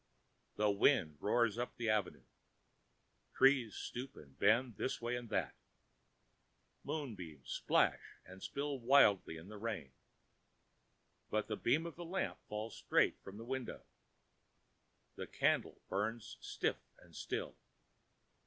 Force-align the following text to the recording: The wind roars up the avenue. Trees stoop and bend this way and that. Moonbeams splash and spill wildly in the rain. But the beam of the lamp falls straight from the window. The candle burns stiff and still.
The 0.55 0.71
wind 0.71 1.17
roars 1.19 1.59
up 1.59 1.77
the 1.77 1.87
avenue. 1.91 2.23
Trees 3.35 3.75
stoop 3.75 4.15
and 4.15 4.35
bend 4.39 4.77
this 4.77 4.99
way 4.99 5.15
and 5.15 5.29
that. 5.29 5.53
Moonbeams 6.83 7.51
splash 7.51 8.01
and 8.25 8.41
spill 8.41 8.79
wildly 8.79 9.37
in 9.37 9.47
the 9.47 9.59
rain. 9.59 9.91
But 11.29 11.45
the 11.47 11.55
beam 11.55 11.85
of 11.85 11.97
the 11.97 12.03
lamp 12.05 12.39
falls 12.49 12.75
straight 12.77 13.21
from 13.21 13.37
the 13.37 13.45
window. 13.45 13.83
The 15.17 15.27
candle 15.27 15.83
burns 15.87 16.35
stiff 16.41 16.77
and 16.97 17.15
still. 17.15 17.55